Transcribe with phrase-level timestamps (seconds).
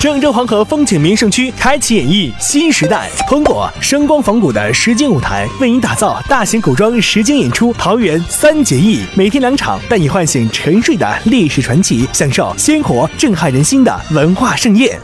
[0.00, 14.98] 郑州黄河风景名胜区开启演绎新时代，通过声光仿古的实景舞台，为您打造大型古装实景演出《桃园三结义》，每天两场，带你唤醒沉睡的历史传奇，享受鲜活震撼人心的文化盛宴。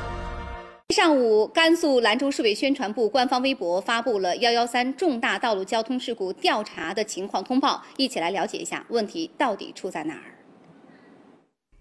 [0.94, 10.35] 上午，甘肃兰州市委宣传部官方微博发布了“幺幺三”重大道路交通事故调查的情况通报，一起来了解一下问题到底出在哪儿。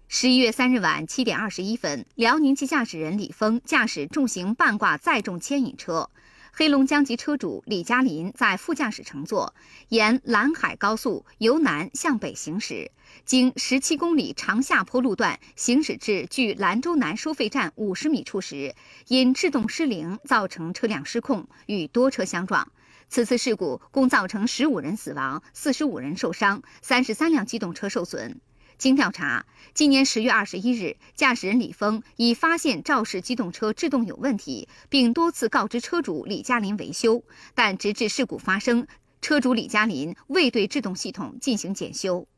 [0.08, 6.08] 十一月三日晚七点二十一分，辽宁籍驾驶人李峰驾驶重型半挂载重牵引车。
[6.52, 9.52] 黑龙江籍车主李嘉林在副驾驶乘坐，
[9.88, 12.92] 沿兰海高速由南向北行驶，
[13.24, 18.76] 经十七公里长下坡路段行驶至距兰州南收费站五十米处时，
[19.08, 22.70] 因制动失灵造成车辆失控，与多车相撞。
[23.08, 28.40] 此次事故共造成十五人死亡、四十五人受伤、三十三辆机动车受损。
[28.78, 37.24] 经调查，今年十月二十一日，驾驶人李峰已发现肇事机动车制动有问题，并多次告知车主李嘉林维修，
[37.54, 38.86] 但直至事故发生，
[39.22, 42.28] 车主李嘉林未对制动系统进行检修。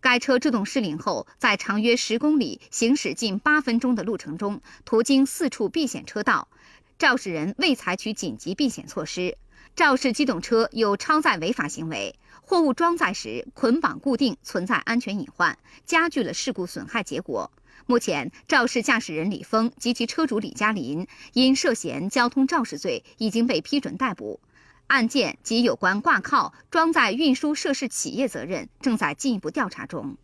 [0.00, 6.48] 该车制动失灵后，在长约十公里、行驶近八分钟的路程中，途经四处避险车道，
[6.98, 9.38] 肇事人未采取紧急避险措施，
[9.78, 12.12] 肇事机动车有超载违法行为。
[12.42, 17.48] 货物装载时捆绑固定存在安全隐患，加剧了事故损害结果。
[17.86, 24.40] 目前，肇事驾驶人李峰及其车主李嘉林因涉嫌交通肇事罪已经被批准逮捕，
[24.88, 30.16] 案件及有关挂靠装载运输涉事企业责任正在进一步调查中。